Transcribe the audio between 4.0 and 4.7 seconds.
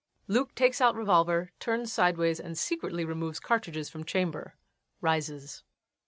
chamber.